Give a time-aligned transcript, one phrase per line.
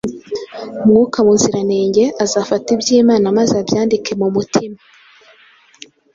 [0.87, 4.77] Mwuka Muziranenge azafata iby’Imana maze abyandike mu mutima.